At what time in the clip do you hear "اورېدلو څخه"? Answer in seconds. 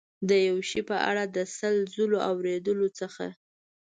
2.29-3.25